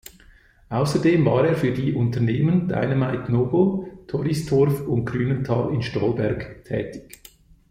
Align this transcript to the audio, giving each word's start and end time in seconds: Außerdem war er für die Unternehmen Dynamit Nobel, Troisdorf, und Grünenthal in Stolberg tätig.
Außerdem 0.69 1.23
war 1.27 1.45
er 1.47 1.55
für 1.55 1.73
die 1.73 1.93
Unternehmen 1.93 2.67
Dynamit 2.67 3.29
Nobel, 3.29 3.99
Troisdorf, 4.07 4.87
und 4.87 5.05
Grünenthal 5.05 5.71
in 5.75 5.83
Stolberg 5.83 6.65
tätig. 6.65 7.19